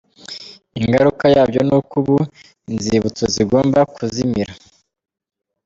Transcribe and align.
Ingaruka 0.81 1.25
yabyo 1.35 1.59
ni 1.67 1.73
uko 1.77 1.93
ubu 2.01 2.15
inzibutso 2.71 3.23
zigomba 3.35 3.79
kuzimira. 3.95 4.53